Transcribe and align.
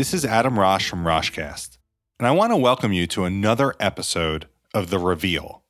This 0.00 0.14
is 0.14 0.24
Adam 0.24 0.58
Rosh 0.58 0.88
from 0.88 1.04
Roshcast, 1.04 1.76
and 2.18 2.26
I 2.26 2.30
want 2.30 2.52
to 2.52 2.56
welcome 2.56 2.90
you 2.90 3.06
to 3.08 3.24
another 3.24 3.74
episode 3.78 4.48
of 4.72 4.88
The 4.88 4.98
Reveal, 4.98 5.62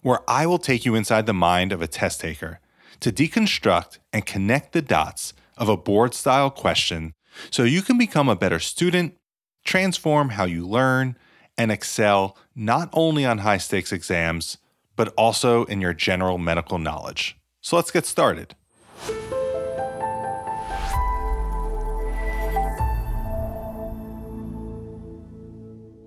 where 0.00 0.20
I 0.26 0.46
will 0.46 0.56
take 0.56 0.86
you 0.86 0.94
inside 0.94 1.26
the 1.26 1.34
mind 1.34 1.70
of 1.70 1.82
a 1.82 1.86
test 1.86 2.22
taker 2.22 2.60
to 3.00 3.12
deconstruct 3.12 3.98
and 4.10 4.24
connect 4.24 4.72
the 4.72 4.80
dots 4.80 5.34
of 5.58 5.68
a 5.68 5.76
board 5.76 6.14
style 6.14 6.48
question 6.48 7.12
so 7.50 7.62
you 7.62 7.82
can 7.82 7.98
become 7.98 8.26
a 8.26 8.34
better 8.34 8.58
student, 8.58 9.18
transform 9.66 10.30
how 10.30 10.46
you 10.46 10.66
learn, 10.66 11.18
and 11.58 11.70
excel 11.70 12.38
not 12.56 12.88
only 12.94 13.26
on 13.26 13.36
high 13.36 13.58
stakes 13.58 13.92
exams, 13.92 14.56
but 14.96 15.12
also 15.18 15.64
in 15.64 15.82
your 15.82 15.92
general 15.92 16.38
medical 16.38 16.78
knowledge. 16.78 17.36
So 17.60 17.76
let's 17.76 17.90
get 17.90 18.06
started. 18.06 18.56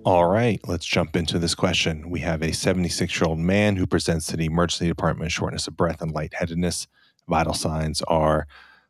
All 0.04 0.28
right, 0.28 0.60
let's 0.66 0.86
jump 0.86 1.16
into 1.16 1.38
this 1.38 1.54
question. 1.54 2.08
We 2.08 2.20
have 2.20 2.40
a 2.40 2.52
76 2.52 3.20
year 3.20 3.28
old 3.28 3.40
man 3.40 3.76
who 3.76 3.86
presents 3.86 4.26
to 4.28 4.36
the 4.36 4.46
emergency 4.46 4.86
department 4.86 5.26
with 5.26 5.32
shortness 5.32 5.66
of 5.66 5.76
breath 5.76 6.00
and 6.00 6.12
lightheadedness. 6.12 6.86
Vital 7.28 7.52
signs 7.52 8.00
are 8.02 8.46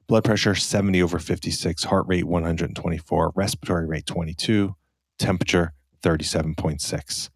blood 0.07 0.23
pressure 0.23 0.55
70 0.55 1.03
over 1.03 1.19
56, 1.19 1.84
heart 1.84 2.05
rate 2.07 2.25
124, 2.25 3.33
respiratory 3.34 3.87
rate 3.87 4.07
22, 4.07 4.77
temperature 5.19 5.73
37.6. 6.03 7.31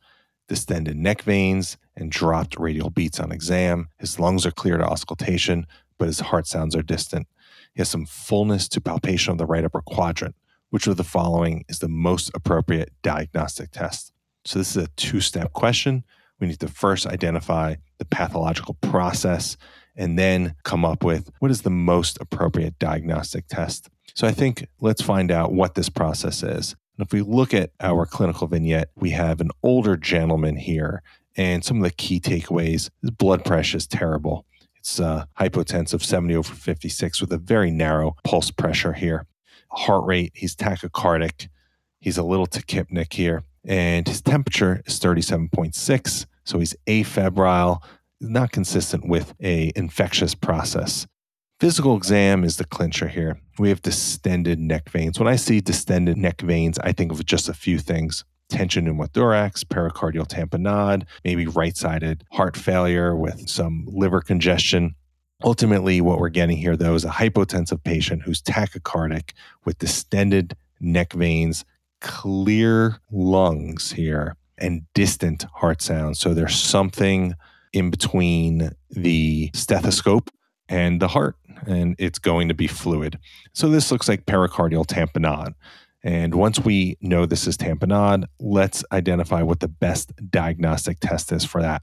Distended 0.48 0.96
neck 0.96 1.22
veins 1.22 1.78
and 1.96 2.10
dropped 2.10 2.58
radial 2.58 2.90
beats 2.90 3.18
on 3.18 3.32
exam. 3.32 3.88
His 3.98 4.20
lungs 4.20 4.44
are 4.44 4.50
clear 4.50 4.76
to 4.76 4.84
auscultation, 4.84 5.66
but 5.98 6.06
his 6.06 6.20
heart 6.20 6.46
sounds 6.46 6.76
are 6.76 6.82
distant. 6.82 7.26
He 7.74 7.80
has 7.80 7.88
some 7.88 8.04
fullness 8.04 8.68
to 8.68 8.80
palpation 8.80 9.32
of 9.32 9.38
the 9.38 9.46
right 9.46 9.64
upper 9.64 9.80
quadrant. 9.80 10.34
Which 10.72 10.86
of 10.86 10.96
the 10.96 11.04
following 11.04 11.66
is 11.68 11.80
the 11.80 11.88
most 11.88 12.30
appropriate 12.32 12.94
diagnostic 13.02 13.72
test? 13.72 14.10
So, 14.46 14.58
this 14.58 14.74
is 14.74 14.84
a 14.84 14.88
two 14.96 15.20
step 15.20 15.52
question. 15.52 16.02
We 16.40 16.46
need 16.46 16.60
to 16.60 16.66
first 16.66 17.06
identify 17.06 17.74
the 17.98 18.06
pathological 18.06 18.78
process 18.80 19.58
and 19.96 20.18
then 20.18 20.54
come 20.62 20.86
up 20.86 21.04
with 21.04 21.30
what 21.40 21.50
is 21.50 21.60
the 21.60 21.68
most 21.68 22.16
appropriate 22.22 22.78
diagnostic 22.78 23.48
test. 23.48 23.90
So, 24.14 24.26
I 24.26 24.32
think 24.32 24.66
let's 24.80 25.02
find 25.02 25.30
out 25.30 25.52
what 25.52 25.74
this 25.74 25.90
process 25.90 26.42
is. 26.42 26.74
And 26.96 27.06
if 27.06 27.12
we 27.12 27.20
look 27.20 27.52
at 27.52 27.72
our 27.78 28.06
clinical 28.06 28.46
vignette, 28.46 28.88
we 28.96 29.10
have 29.10 29.42
an 29.42 29.50
older 29.62 29.98
gentleman 29.98 30.56
here. 30.56 31.02
And 31.36 31.62
some 31.62 31.76
of 31.76 31.82
the 31.82 31.90
key 31.90 32.18
takeaways 32.18 32.88
his 33.02 33.10
blood 33.10 33.44
pressure 33.44 33.76
is 33.76 33.86
terrible. 33.86 34.46
It's 34.78 34.98
uh, 34.98 35.26
hypotensive 35.38 36.02
70 36.02 36.34
over 36.34 36.54
56 36.54 37.20
with 37.20 37.30
a 37.30 37.36
very 37.36 37.70
narrow 37.70 38.16
pulse 38.24 38.50
pressure 38.50 38.94
here 38.94 39.26
heart 39.72 40.04
rate, 40.04 40.32
he's 40.34 40.54
tachycardic, 40.54 41.48
he's 42.00 42.18
a 42.18 42.22
little 42.22 42.46
tachypneic 42.46 43.12
here, 43.12 43.42
and 43.64 44.06
his 44.06 44.20
temperature 44.20 44.82
is 44.86 44.98
37.6. 45.00 46.26
So 46.44 46.58
he's 46.58 46.74
afebrile, 46.86 47.80
not 48.20 48.52
consistent 48.52 49.06
with 49.08 49.34
a 49.40 49.72
infectious 49.76 50.34
process. 50.34 51.06
Physical 51.60 51.96
exam 51.96 52.42
is 52.42 52.56
the 52.56 52.64
clincher 52.64 53.06
here. 53.06 53.38
We 53.58 53.68
have 53.68 53.82
distended 53.82 54.58
neck 54.58 54.90
veins. 54.90 55.20
When 55.20 55.28
I 55.28 55.36
see 55.36 55.60
distended 55.60 56.16
neck 56.16 56.40
veins, 56.40 56.78
I 56.80 56.90
think 56.90 57.12
of 57.12 57.24
just 57.24 57.48
a 57.48 57.54
few 57.54 57.78
things 57.78 58.24
tension 58.48 58.84
pneumothorax, 58.84 59.64
pericardial 59.64 60.26
tamponade, 60.26 61.04
maybe 61.24 61.46
right 61.46 61.76
sided 61.76 62.24
heart 62.32 62.56
failure 62.56 63.16
with 63.16 63.48
some 63.48 63.86
liver 63.88 64.20
congestion. 64.20 64.94
Ultimately, 65.44 66.00
what 66.00 66.18
we're 66.18 66.28
getting 66.28 66.56
here, 66.56 66.76
though, 66.76 66.94
is 66.94 67.04
a 67.04 67.10
hypotensive 67.10 67.82
patient 67.82 68.22
who's 68.22 68.40
tachycardic 68.40 69.32
with 69.64 69.78
distended 69.78 70.56
neck 70.80 71.12
veins, 71.12 71.64
clear 72.00 72.98
lungs 73.10 73.92
here, 73.92 74.36
and 74.58 74.82
distant 74.94 75.46
heart 75.54 75.82
sounds. 75.82 76.20
So 76.20 76.34
there's 76.34 76.54
something 76.54 77.34
in 77.72 77.90
between 77.90 78.70
the 78.90 79.50
stethoscope 79.54 80.30
and 80.68 81.00
the 81.00 81.08
heart, 81.08 81.36
and 81.66 81.96
it's 81.98 82.18
going 82.18 82.48
to 82.48 82.54
be 82.54 82.66
fluid. 82.66 83.18
So 83.52 83.68
this 83.68 83.90
looks 83.90 84.08
like 84.08 84.26
pericardial 84.26 84.86
tamponade. 84.86 85.54
And 86.04 86.34
once 86.34 86.60
we 86.60 86.96
know 87.00 87.26
this 87.26 87.46
is 87.46 87.56
tamponade, 87.56 88.24
let's 88.40 88.84
identify 88.92 89.42
what 89.42 89.60
the 89.60 89.68
best 89.68 90.12
diagnostic 90.30 90.98
test 91.00 91.32
is 91.32 91.44
for 91.44 91.62
that. 91.62 91.82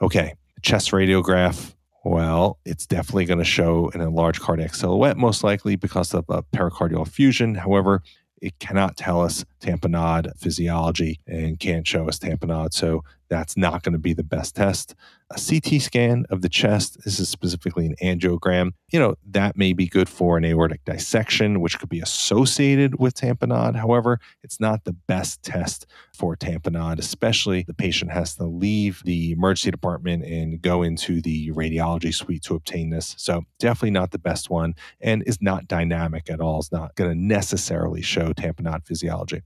Okay, 0.00 0.34
chest 0.62 0.90
radiograph 0.92 1.74
well, 2.08 2.58
it's 2.64 2.86
definitely 2.86 3.26
going 3.26 3.38
to 3.38 3.44
show 3.44 3.90
an 3.92 4.00
enlarged 4.00 4.40
cardiac 4.40 4.74
silhouette, 4.74 5.16
most 5.16 5.44
likely 5.44 5.76
because 5.76 6.14
of 6.14 6.24
a 6.28 6.42
pericardial 6.42 7.06
effusion. 7.06 7.54
However, 7.54 8.02
it 8.40 8.58
cannot 8.58 8.96
tell 8.96 9.20
us 9.20 9.44
tamponade 9.60 10.30
physiology 10.38 11.20
and 11.26 11.58
can't 11.60 11.86
show 11.86 12.08
us 12.08 12.18
tamponade. 12.18 12.72
So 12.72 13.04
that's 13.28 13.56
not 13.56 13.82
going 13.82 13.92
to 13.92 13.98
be 13.98 14.12
the 14.12 14.22
best 14.22 14.56
test. 14.56 14.94
A 15.30 15.34
CT 15.34 15.82
scan 15.82 16.24
of 16.30 16.40
the 16.40 16.48
chest, 16.48 17.04
this 17.04 17.20
is 17.20 17.28
specifically 17.28 17.84
an 17.84 17.94
angiogram, 18.02 18.72
you 18.90 18.98
know, 18.98 19.16
that 19.30 19.56
may 19.56 19.74
be 19.74 19.86
good 19.86 20.08
for 20.08 20.38
an 20.38 20.44
aortic 20.44 20.84
dissection, 20.84 21.60
which 21.60 21.78
could 21.78 21.90
be 21.90 22.00
associated 22.00 22.98
with 22.98 23.14
tamponade. 23.14 23.76
However, 23.76 24.20
it's 24.42 24.58
not 24.58 24.84
the 24.84 24.94
best 24.94 25.42
test 25.42 25.86
for 26.14 26.34
tamponade, 26.34 26.98
especially 26.98 27.62
the 27.62 27.74
patient 27.74 28.10
has 28.10 28.34
to 28.36 28.44
leave 28.44 29.02
the 29.04 29.32
emergency 29.32 29.70
department 29.70 30.24
and 30.24 30.62
go 30.62 30.82
into 30.82 31.20
the 31.20 31.50
radiology 31.50 32.14
suite 32.14 32.42
to 32.44 32.54
obtain 32.54 32.88
this. 32.88 33.14
So 33.18 33.42
definitely 33.58 33.90
not 33.90 34.12
the 34.12 34.18
best 34.18 34.48
one 34.48 34.74
and 35.00 35.22
is 35.26 35.42
not 35.42 35.68
dynamic 35.68 36.30
at 36.30 36.40
all. 36.40 36.60
It's 36.60 36.72
not 36.72 36.94
going 36.94 37.10
to 37.10 37.18
necessarily 37.18 38.00
show 38.00 38.32
tamponade 38.32 38.86
physiology. 38.86 39.42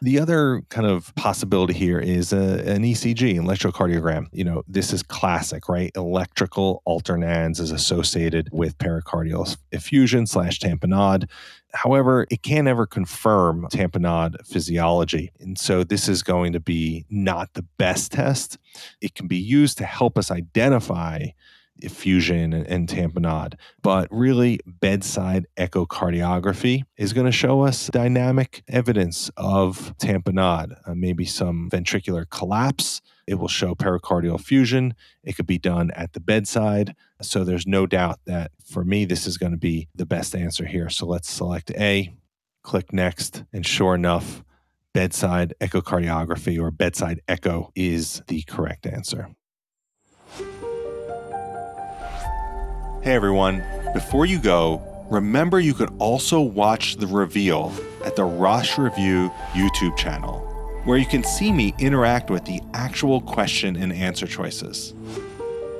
The 0.00 0.20
other 0.20 0.62
kind 0.68 0.86
of 0.86 1.14
possibility 1.16 1.74
here 1.74 1.98
is 1.98 2.32
a, 2.32 2.60
an 2.68 2.82
ECG, 2.82 3.36
electrocardiogram. 3.36 4.26
You 4.32 4.44
know, 4.44 4.62
this 4.68 4.92
is 4.92 5.02
classic, 5.02 5.68
right? 5.68 5.90
Electrical 5.96 6.82
alternans 6.86 7.60
is 7.60 7.70
associated 7.70 8.48
with 8.52 8.78
pericardial 8.78 9.56
effusion 9.72 10.26
slash 10.26 10.60
tamponade. 10.60 11.28
However, 11.72 12.26
it 12.30 12.42
can't 12.42 12.68
ever 12.68 12.86
confirm 12.86 13.66
tamponade 13.72 14.46
physiology. 14.46 15.32
And 15.40 15.58
so 15.58 15.84
this 15.84 16.08
is 16.08 16.22
going 16.22 16.52
to 16.52 16.60
be 16.60 17.04
not 17.10 17.54
the 17.54 17.64
best 17.76 18.12
test. 18.12 18.58
It 19.00 19.14
can 19.14 19.26
be 19.26 19.36
used 19.36 19.78
to 19.78 19.84
help 19.84 20.16
us 20.16 20.30
identify 20.30 21.26
effusion 21.82 22.52
and, 22.52 22.66
and 22.66 22.88
tamponade. 22.88 23.54
But 23.82 24.08
really, 24.10 24.60
bedside 24.66 25.46
echocardiography 25.56 26.82
is 26.96 27.12
going 27.12 27.26
to 27.26 27.32
show 27.32 27.62
us 27.62 27.88
dynamic 27.88 28.62
evidence 28.68 29.30
of 29.36 29.96
tamponade, 29.98 30.76
uh, 30.86 30.94
maybe 30.94 31.24
some 31.24 31.68
ventricular 31.70 32.28
collapse. 32.28 33.00
It 33.26 33.34
will 33.34 33.48
show 33.48 33.74
pericardial 33.74 34.38
effusion. 34.38 34.94
It 35.22 35.36
could 35.36 35.46
be 35.46 35.58
done 35.58 35.90
at 35.92 36.14
the 36.14 36.20
bedside. 36.20 36.94
So 37.20 37.44
there's 37.44 37.66
no 37.66 37.86
doubt 37.86 38.20
that 38.26 38.52
for 38.64 38.84
me, 38.84 39.04
this 39.04 39.26
is 39.26 39.36
going 39.36 39.52
to 39.52 39.58
be 39.58 39.88
the 39.94 40.06
best 40.06 40.34
answer 40.34 40.64
here. 40.64 40.88
So 40.88 41.06
let's 41.06 41.30
select 41.30 41.70
A, 41.72 42.14
click 42.62 42.92
next, 42.92 43.44
and 43.52 43.66
sure 43.66 43.94
enough, 43.94 44.42
bedside 44.94 45.54
echocardiography 45.60 46.58
or 46.58 46.70
bedside 46.70 47.20
echo 47.28 47.70
is 47.74 48.22
the 48.28 48.42
correct 48.42 48.86
answer. 48.86 49.28
Hey 53.00 53.14
everyone, 53.14 53.62
before 53.94 54.26
you 54.26 54.40
go, 54.40 54.82
remember 55.08 55.60
you 55.60 55.72
could 55.72 55.94
also 56.00 56.40
watch 56.40 56.96
the 56.96 57.06
reveal 57.06 57.72
at 58.04 58.16
the 58.16 58.24
Rosh 58.24 58.76
Review 58.76 59.30
YouTube 59.52 59.96
channel, 59.96 60.40
where 60.84 60.98
you 60.98 61.06
can 61.06 61.22
see 61.22 61.52
me 61.52 61.74
interact 61.78 62.28
with 62.28 62.44
the 62.44 62.60
actual 62.74 63.20
question 63.20 63.76
and 63.76 63.92
answer 63.92 64.26
choices. 64.26 64.94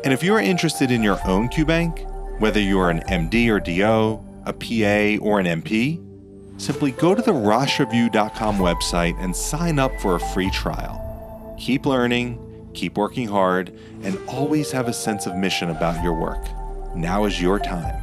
And 0.05 0.13
if 0.13 0.23
you 0.23 0.33
are 0.33 0.41
interested 0.41 0.93
in 0.93 1.03
your 1.03 1.19
own 1.27 1.49
QBank, 1.49 2.39
whether 2.39 2.61
you 2.61 2.79
are 2.79 2.89
an 2.89 3.01
MD 3.01 3.49
or 3.49 3.59
DO, 3.59 4.25
a 4.47 4.53
PA, 4.53 5.23
or 5.23 5.41
an 5.41 5.63
NP, 5.63 6.61
simply 6.61 6.93
go 6.93 7.17
to 7.17 7.21
the 7.21 7.33
RoshReview.com 7.33 8.59
website 8.59 9.21
and 9.21 9.35
sign 9.35 9.81
up 9.81 9.91
for 10.01 10.15
a 10.15 10.21
free 10.21 10.51
trial. 10.51 11.57
Keep 11.59 11.85
learning, 11.85 12.71
keep 12.75 12.97
working 12.97 13.27
hard, 13.27 13.77
and 14.05 14.17
always 14.29 14.71
have 14.71 14.87
a 14.87 14.93
sense 14.93 15.27
of 15.27 15.35
mission 15.35 15.71
about 15.71 16.03
your 16.05 16.15
work. 16.15 16.47
Now 16.95 17.25
is 17.25 17.41
your 17.41 17.59
time. 17.59 17.95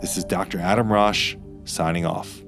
This 0.00 0.16
is 0.16 0.24
Dr. 0.24 0.60
Adam 0.60 0.92
Rosh 0.92 1.36
signing 1.64 2.04
off. 2.04 2.43